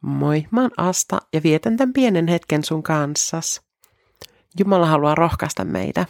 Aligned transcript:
Moi, 0.00 0.46
mä 0.50 0.60
oon 0.60 0.70
Asta 0.76 1.20
ja 1.32 1.42
vietän 1.42 1.76
tämän 1.76 1.92
pienen 1.92 2.28
hetken 2.28 2.64
sun 2.64 2.82
kanssas. 2.82 3.62
Jumala 4.58 4.86
haluaa 4.86 5.14
rohkaista 5.14 5.64
meitä. 5.64 6.06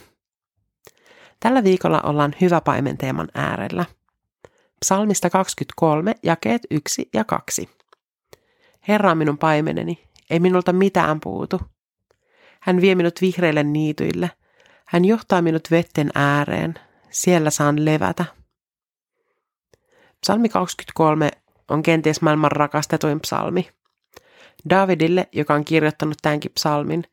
Tällä 1.41 1.65
viikolla 1.65 2.01
ollaan 2.01 2.34
hyvä 2.41 2.61
paimen 2.61 2.98
teeman 2.98 3.29
äärellä. 3.34 3.84
Psalmista 4.80 5.30
23, 5.30 6.15
jakeet 6.23 6.62
1 6.71 7.09
ja 7.15 7.25
2. 7.25 7.69
Herra 8.89 9.11
on 9.11 9.19
minun 9.19 9.39
paimeneni, 9.39 10.09
ei 10.30 10.41
minulta 10.41 10.73
mitään 10.73 11.20
puutu. 11.20 11.61
Hän 12.61 12.80
vie 12.80 12.95
minut 12.95 13.20
vihreille 13.20 13.62
niityille. 13.62 14.30
Hän 14.87 15.05
johtaa 15.05 15.43
minut 15.43 15.70
vetten 15.70 16.11
ääreen. 16.15 16.75
Siellä 17.11 17.51
saan 17.51 17.84
levätä. 17.84 18.25
Psalmi 20.20 20.48
23 20.48 21.30
on 21.69 21.83
kenties 21.83 22.23
maailman 22.23 22.52
rakastetuin 22.52 23.20
psalmi. 23.20 23.69
Davidille, 24.71 25.29
joka 25.33 25.55
on 25.55 25.65
kirjoittanut 25.65 26.19
tämänkin 26.23 26.53
psalmin, 26.53 27.05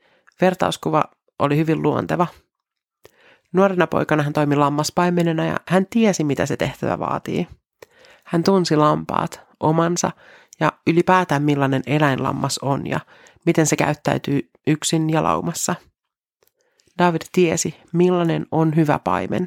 vertauskuva 0.41 1.03
oli 1.39 1.57
hyvin 1.57 1.81
luonteva. 1.81 2.27
Nuorena 3.53 3.87
poikana 3.87 4.23
hän 4.23 4.33
toimi 4.33 4.55
lammaspaimenena 4.55 5.45
ja 5.45 5.57
hän 5.67 5.85
tiesi, 5.89 6.23
mitä 6.23 6.45
se 6.45 6.57
tehtävä 6.57 6.99
vaatii. 6.99 7.47
Hän 8.23 8.43
tunsi 8.43 8.75
lampaat, 8.75 9.41
omansa 9.59 10.11
ja 10.59 10.73
ylipäätään 10.87 11.43
millainen 11.43 11.83
eläinlammas 11.85 12.59
on 12.61 12.87
ja 12.87 12.99
miten 13.45 13.65
se 13.65 13.75
käyttäytyy 13.75 14.49
yksin 14.67 15.09
ja 15.09 15.23
laumassa. 15.23 15.75
David 16.97 17.21
tiesi, 17.31 17.75
millainen 17.93 18.45
on 18.51 18.75
hyvä 18.75 18.99
paimen. 18.99 19.45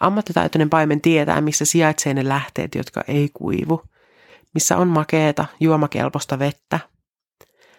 Ammattitaitoinen 0.00 0.70
paimen 0.70 1.00
tietää, 1.00 1.40
missä 1.40 1.64
sijaitsee 1.64 2.14
ne 2.14 2.28
lähteet, 2.28 2.74
jotka 2.74 3.04
ei 3.08 3.30
kuivu, 3.34 3.82
missä 4.54 4.76
on 4.76 4.88
makeeta, 4.88 5.46
juomakelpoista 5.60 6.38
vettä. 6.38 6.80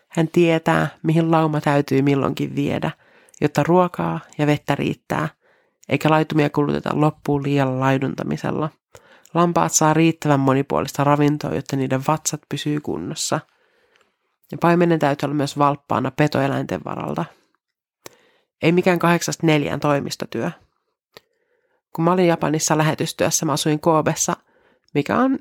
Hän 0.09 0.27
tietää, 0.27 0.87
mihin 1.03 1.31
lauma 1.31 1.61
täytyy 1.61 2.01
milloinkin 2.01 2.55
viedä, 2.55 2.91
jotta 3.41 3.63
ruokaa 3.63 4.19
ja 4.37 4.47
vettä 4.47 4.75
riittää, 4.75 5.29
eikä 5.89 6.09
laitumia 6.09 6.49
kuluteta 6.49 6.89
loppuun 6.93 7.43
liian 7.43 7.79
laiduntamisella. 7.79 8.69
Lampaat 9.33 9.71
saa 9.71 9.93
riittävän 9.93 10.39
monipuolista 10.39 11.03
ravintoa, 11.03 11.55
jotta 11.55 11.75
niiden 11.75 12.03
vatsat 12.07 12.41
pysyy 12.49 12.79
kunnossa. 12.79 13.39
Ja 14.51 14.57
paimenen 14.61 14.99
täytyy 14.99 15.27
olla 15.27 15.35
myös 15.35 15.57
valppaana 15.57 16.11
petoeläinten 16.11 16.81
varalta. 16.85 17.25
Ei 18.61 18.71
mikään 18.71 18.99
kahdeksasta 18.99 19.47
neljään 19.47 19.79
toimistotyö. 19.79 20.51
Kun 21.93 22.05
mä 22.05 22.11
olin 22.11 22.27
Japanissa 22.27 22.77
lähetystyössä, 22.77 23.45
mä 23.45 23.51
asuin 23.51 23.79
Koobessa, 23.79 24.35
mikä 24.93 25.17
on 25.17 25.39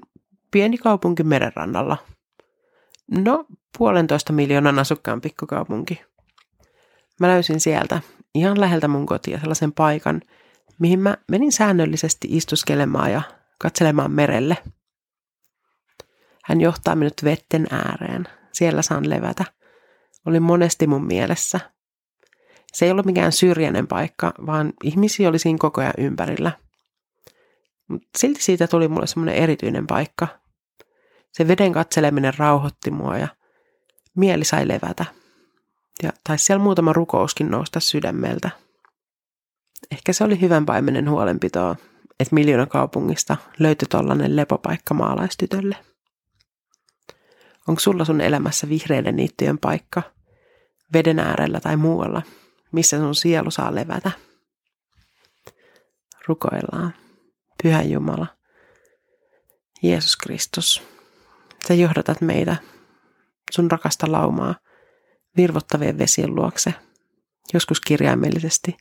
pieni 0.53 0.78
kaupunki 0.78 1.22
merenrannalla. 1.22 1.97
No, 3.11 3.45
puolentoista 3.78 4.33
miljoonan 4.33 4.78
asukkaan 4.78 5.20
pikkukaupunki. 5.20 6.03
Mä 7.20 7.28
löysin 7.28 7.61
sieltä 7.61 8.00
ihan 8.34 8.61
läheltä 8.61 8.89
mun 8.89 9.06
kotia 9.06 9.39
sellaisen 9.39 9.72
paikan, 9.72 10.22
mihin 10.78 10.98
mä 10.98 11.17
menin 11.31 11.53
säännöllisesti 11.53 12.28
istuskelemaan 12.31 13.12
ja 13.12 13.22
katselemaan 13.59 14.11
merelle. 14.11 14.56
Hän 16.44 16.61
johtaa 16.61 16.94
minut 16.94 17.14
vetten 17.25 17.66
ääreen. 17.70 18.28
Siellä 18.53 18.83
saan 18.83 19.11
levätä. 19.11 19.44
Oli 20.27 20.41
monesti 20.41 20.87
mun 20.87 21.06
mielessä. 21.06 21.61
Se 22.72 22.84
ei 22.84 22.91
ollut 22.91 23.06
mikään 23.06 23.33
syrjäinen 23.33 23.87
paikka, 23.87 24.33
vaan 24.47 24.72
ihmisiä 24.84 25.28
oli 25.28 25.39
siinä 25.39 25.59
koko 25.61 25.81
ajan 25.81 25.94
ympärillä. 25.98 26.53
Mutta 27.89 28.09
silti 28.19 28.42
siitä 28.42 28.66
tuli 28.66 28.89
mulle 28.89 29.06
semmoinen 29.06 29.34
erityinen 29.34 29.87
paikka. 29.87 30.41
Se 31.32 31.48
veden 31.48 31.72
katseleminen 31.72 32.34
rauhoitti 32.37 32.91
mua 32.91 33.19
ja 33.19 33.28
mieli 34.16 34.44
sai 34.44 34.69
levätä. 34.69 35.04
Ja 36.03 36.12
taisi 36.25 36.44
siellä 36.44 36.62
muutama 36.62 36.93
rukouskin 36.93 37.50
nousta 37.50 37.81
sydämeltä. 37.81 38.50
Ehkä 39.91 40.12
se 40.12 40.25
oli 40.25 40.41
hyvän 40.41 40.66
paimenen 40.66 41.10
huolenpitoa, 41.10 41.76
että 42.20 42.34
miljoona 42.34 42.66
kaupungista 42.66 43.37
löytyi 43.59 43.88
tollanen 43.88 44.37
lepopaikka 44.37 44.94
maalaistytölle. 44.94 45.76
Onko 47.69 47.81
sulla 47.81 48.04
sun 48.04 48.20
elämässä 48.20 48.69
vihreiden 48.69 49.16
niittyjen 49.16 49.59
paikka, 49.59 50.03
veden 50.93 51.19
äärellä 51.19 51.60
tai 51.60 51.76
muualla, 51.76 52.22
missä 52.72 52.99
sun 52.99 53.14
sielu 53.14 53.50
saa 53.50 53.75
levätä? 53.75 54.10
Rukoillaan. 56.26 56.94
Pyhä 57.62 57.82
Jumala. 57.82 58.26
Jeesus 59.82 60.16
Kristus. 60.16 60.91
Sä 61.69 61.75
johdatat 61.75 62.21
meitä 62.21 62.56
sun 63.53 63.71
rakasta 63.71 64.12
laumaa 64.12 64.55
virvottavien 65.37 65.99
vesien 65.99 66.34
luokse, 66.34 66.75
joskus 67.55 67.81
kirjaimellisesti, 67.81 68.77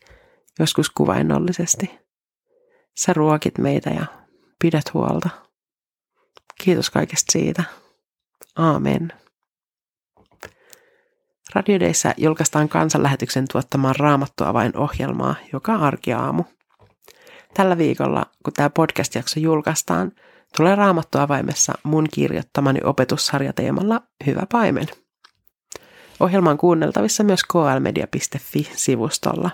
joskus 0.59 0.90
kuvainnollisesti. 0.90 2.00
Sä 2.97 3.14
ruokit 3.14 3.58
meitä 3.58 3.90
ja 3.90 4.06
pidät 4.59 4.94
huolta. 4.94 5.30
Kiitos 6.64 6.90
kaikesta 6.90 7.31
siitä. 7.31 7.64
Aamen. 8.56 9.13
Radiodeissa 11.56 12.13
julkaistaan 12.18 12.69
kansanlähetyksen 12.69 13.48
tuottamaan 13.52 13.96
raamattuavain 13.96 14.78
ohjelmaa 14.78 15.36
joka 15.53 15.75
arkiaamu. 15.75 16.44
Tällä 17.53 17.78
viikolla, 17.78 18.25
kun 18.44 18.53
tämä 18.53 18.69
podcast-jakso 18.69 19.40
julkaistaan, 19.40 20.12
tulee 20.57 20.75
raamattuavaimessa 20.75 21.73
mun 21.84 22.07
kirjoittamani 22.13 22.79
opetussarja 22.84 23.53
teemalla 23.53 24.01
Hyvä 24.25 24.44
paimen. 24.51 24.88
Ohjelma 26.19 26.50
on 26.50 26.57
kuunneltavissa 26.57 27.23
myös 27.23 27.44
klmedia.fi-sivustolla. 27.44 29.50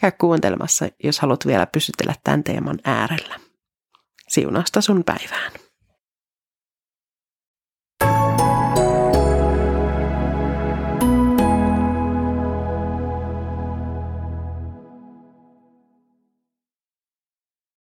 Käy 0.00 0.12
kuuntelemassa, 0.20 0.88
jos 1.04 1.20
haluat 1.20 1.46
vielä 1.46 1.66
pysytellä 1.66 2.14
tämän 2.24 2.44
teeman 2.44 2.78
äärellä. 2.84 3.40
Siunausta 4.28 4.80
sun 4.80 5.04
päivään. 5.04 5.52